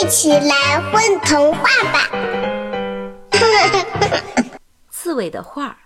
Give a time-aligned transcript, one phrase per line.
[0.00, 2.08] 一起来混童话吧！
[4.90, 5.76] 刺猬的画。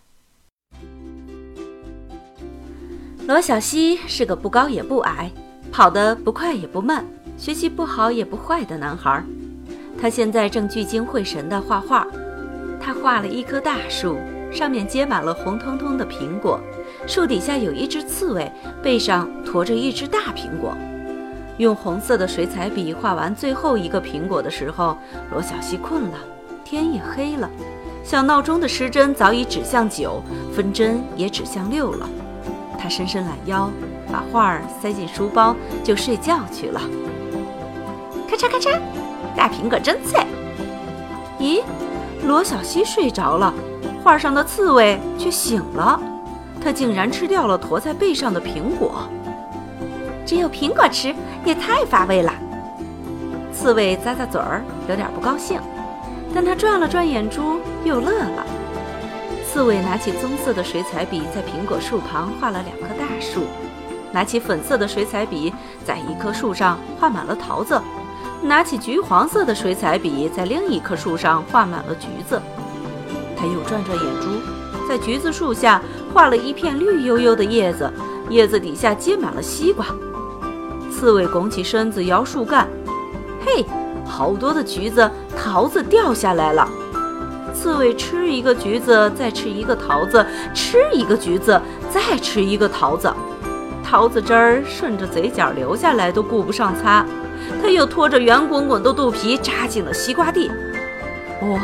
[3.27, 5.33] 罗小西是个不高也不矮，
[5.73, 7.07] 跑得不快也不慢，
[7.39, 9.25] 学习不好也不坏的男孩。
[9.99, 12.07] 他现在正聚精会神地画画。
[12.79, 14.19] 他画了一棵大树，
[14.53, 16.61] 上面结满了红彤彤的苹果，
[17.07, 18.53] 树底下有一只刺猬，
[18.83, 20.77] 背上驮着一只大苹果。
[21.59, 24.97] 用红色的水彩笔画完最后一个苹果的时候，
[25.31, 26.19] 罗小西困了，
[26.65, 27.49] 天也黑了，
[28.03, 32.09] 小闹钟的时针早已指向九，分针也指向六了。
[32.79, 33.71] 他伸伸懒腰，
[34.11, 36.81] 把画儿塞进书包，就睡觉去了。
[38.29, 38.79] 咔嚓咔嚓，
[39.37, 40.25] 大苹果真脆。
[41.39, 41.63] 咦，
[42.27, 43.53] 罗小西睡着了，
[44.03, 46.01] 画上的刺猬却醒了。
[46.61, 49.03] 它竟然吃掉了驮在背上的苹果。
[50.25, 52.33] 只有苹果吃也太乏味了。
[53.53, 55.61] 刺猬咂咂嘴儿，有点不高兴，
[56.35, 58.47] 但他转了转眼珠，又乐了。
[59.47, 63.43] 刺猬拿起棕色的水彩笔，在苹果树旁画了两棵大树；
[64.11, 65.53] 拿起粉色的水彩笔，
[65.85, 67.77] 在一棵树上画满了桃子；
[68.43, 72.41] 拿起橘黄色的水彩笔，在另一棵树上画满了橘子。
[73.37, 75.83] 他又转转眼珠，在橘子树下
[76.15, 77.93] 画了一片绿油油的叶子，
[78.31, 79.85] 叶子底下结满了西瓜。
[81.03, 82.65] 刺猬拱起身子摇树干，
[83.45, 83.67] 嘿，
[84.07, 86.69] 好多的橘子、桃子掉下来了。
[87.53, 93.13] 刺猬吃一个橘子，再吃一个桃子，吃一个橘子，再吃一个桃子，
[93.83, 97.05] 桃子汁儿顺着嘴角流下来，都顾不上擦。
[97.61, 100.53] 他又拖着圆滚滚的肚皮扎进了西瓜地，
[101.41, 101.61] 哇，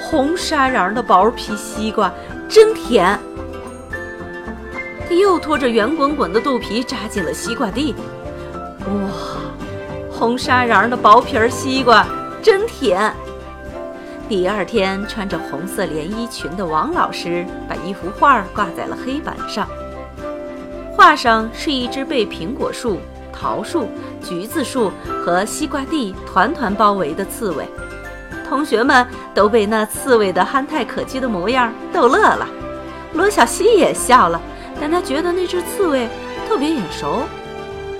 [0.00, 2.12] 红沙瓤的薄皮西瓜
[2.48, 3.16] 真甜。
[5.08, 7.94] 他又拖着圆滚滚的肚皮扎进了西瓜地，
[8.86, 9.10] 哇，
[10.10, 12.06] 红沙瓤的薄皮儿西瓜
[12.42, 13.12] 真甜。
[14.28, 19.68] 第二天，穿着红色连衣裙的王老师把一幅画挂在了黑板上。
[20.96, 22.98] 画上是一只被苹果树、
[23.32, 23.88] 桃树、
[24.22, 24.90] 橘子树
[25.24, 27.66] 和西瓜地团团包围的刺猬。
[28.48, 32.48] 同学们都被那刺猬的憨态可掬的模样逗乐了。
[33.12, 34.40] 罗小西也笑了，
[34.80, 36.08] 但他觉得那只刺猬
[36.48, 37.22] 特别眼熟。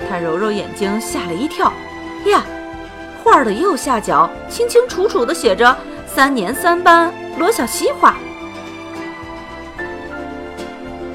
[0.09, 1.73] 他揉揉眼睛，吓了一跳。
[2.27, 2.43] 呀，
[3.23, 5.77] 画的右下角清清楚楚的写着。
[6.07, 8.17] 三年三班，罗小西画。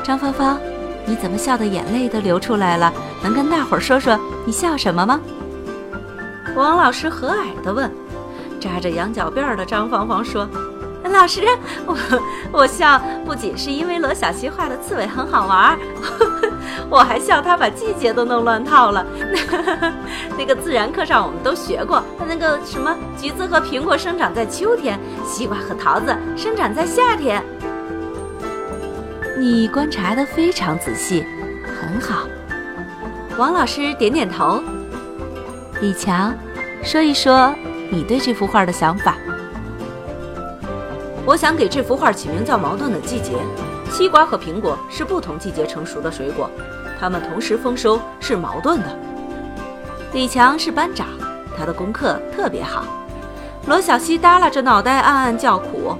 [0.04, 0.58] 张芳芳，
[1.06, 2.94] 你怎么笑的眼泪都流出来了？
[3.22, 5.20] 能跟大伙儿说说你笑什么吗？
[6.56, 7.92] 王老师和蔼地问。
[8.58, 10.48] 扎着羊角辫的张芳芳说
[11.04, 11.42] ：“老师，
[11.86, 11.96] 我
[12.52, 15.78] 我笑不仅是因为罗小西画的刺猬很好玩。
[16.90, 19.06] ”我还笑他把季节都弄乱套了。
[20.38, 27.44] 那个自然课上我们都学过，那个什么橘子和苹果生长在秋天，西瓜和桃子生长在夏天。
[29.38, 31.26] 你观察的非常仔细，
[31.66, 32.28] 很好。
[33.38, 34.62] 王老师点点头。
[35.82, 36.34] 李强，
[36.82, 37.54] 说一说
[37.90, 39.18] 你对这幅画的想法。
[41.26, 43.32] 我想给这幅画起名叫《矛盾的季节》。
[43.96, 46.52] 西瓜和苹果是不同季节成熟的水果，
[47.00, 48.94] 它们同时丰收是矛盾的。
[50.12, 51.08] 李强是班长，
[51.58, 52.84] 他的功课特别好。
[53.68, 55.96] 罗小西耷拉着脑袋暗暗叫苦，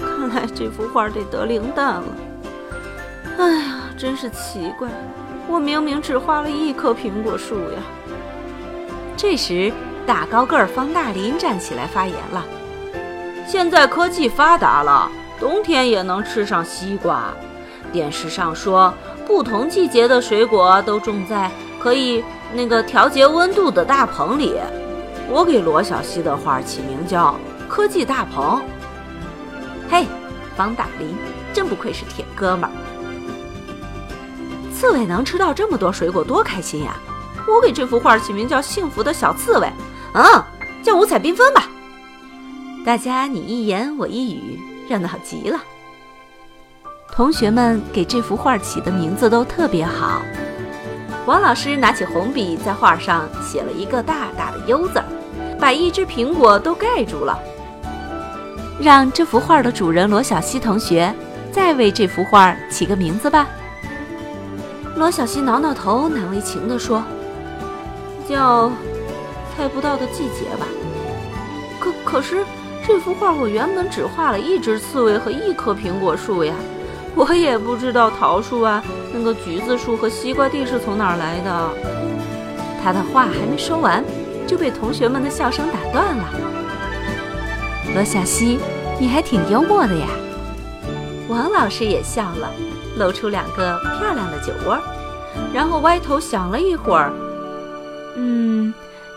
[0.00, 2.04] 看来这幅画得得零蛋了。
[3.38, 4.88] 哎呀，真是奇怪，
[5.46, 7.78] 我明明只画了一棵苹果树呀。
[9.16, 9.72] 这时，
[10.04, 12.44] 大高个儿方大林站起来发言了
[13.46, 15.08] ：“现在科技发达了。”
[15.38, 17.32] 冬天也能吃上西瓜。
[17.92, 18.92] 电视上说，
[19.26, 24.54] 不同季节的水果都种在可以那个调节温度的大棚里。
[25.30, 27.34] 我给罗小西的画起名叫
[27.68, 28.62] “科技大棚”。
[29.90, 30.06] 嘿，
[30.56, 31.16] 方大林，
[31.54, 32.70] 真不愧是铁哥们儿。
[34.74, 36.96] 刺猬能吃到这么多水果，多开心呀！
[37.48, 39.68] 我给这幅画起名叫“幸福的小刺猬”。
[40.12, 40.44] 嗯，
[40.82, 41.68] 叫五彩缤纷吧。
[42.84, 44.60] 大家你一言我一语。
[44.88, 45.60] 热闹极了，
[47.12, 50.22] 同学们给这幅画起的名字都特别好。
[51.26, 55.02] 王老师拿起红笔，在画上写了一个大大的“优”字，
[55.58, 57.36] 把一只苹果都盖住了。
[58.80, 61.12] 让这幅画的主人罗小西同学
[61.50, 63.48] 再为这幅画起个名字吧。
[64.94, 67.02] 罗小西挠挠头，难为情地说
[68.28, 68.70] ：“叫
[69.56, 70.66] 猜不到的季节吧。”
[71.80, 72.44] 可可是。
[72.86, 76.54] 这幅画我原本只画了一只刺猬和一棵苹果树呀，
[77.16, 78.80] 我也不知道桃树啊、
[79.12, 81.70] 那个橘子树和西瓜地是从哪儿来的。
[82.84, 84.04] 他的话还没说完，
[84.46, 86.24] 就被同学们的笑声打断了。
[87.92, 88.60] 罗小西，
[89.00, 90.06] 你还挺幽默的呀！
[91.28, 92.48] 王老师也笑了，
[92.96, 94.78] 露出两个漂亮的酒窝，
[95.52, 97.10] 然后歪头想了一会儿，
[98.14, 98.72] 嗯，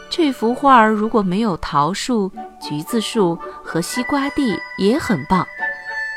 [0.10, 3.38] 这幅画如果没有桃树、橘子树
[3.72, 5.48] 和西瓜地也很棒，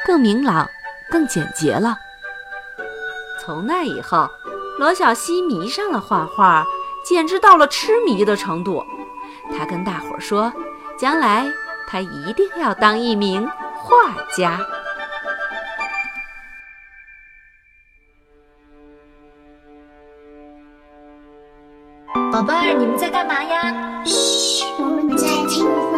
[0.06, 0.66] 更明朗、
[1.10, 1.98] 更简洁了。
[3.38, 4.26] 从那以后，
[4.78, 6.64] 罗小西迷上了画画，
[7.04, 8.82] 简直到了痴迷的程度。
[9.54, 10.50] 他跟大伙儿说，
[10.96, 11.46] 将来
[11.86, 14.58] 他一定要当一名画家。
[22.32, 24.02] 宝贝儿，你们在干嘛呀？
[24.06, 25.91] 嘘，我们在听。